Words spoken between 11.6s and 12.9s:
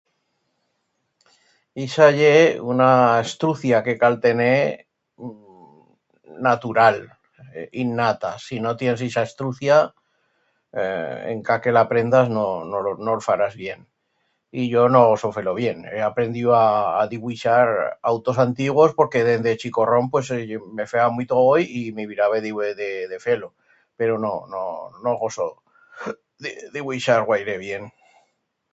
que la aprendas no no